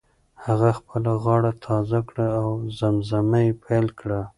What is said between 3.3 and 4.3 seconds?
یې پیل کړه.